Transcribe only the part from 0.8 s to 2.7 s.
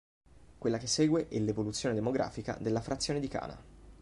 segue è l'evoluzione demografica